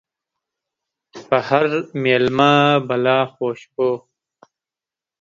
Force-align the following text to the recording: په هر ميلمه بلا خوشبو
په 1.27 1.37
هر 1.47 1.67
ميلمه 2.03 2.53
بلا 2.87 3.19
خوشبو 3.33 3.91